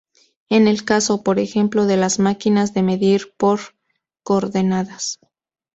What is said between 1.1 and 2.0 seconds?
por ejemplo, de